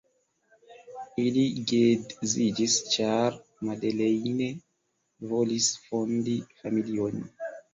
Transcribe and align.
Ili 1.23 1.43
geedziĝis, 1.71 2.77
ĉar 2.95 3.37
Madeleine 3.69 4.49
volis 5.35 5.71
fondi 5.91 6.39
familion. 6.65 7.25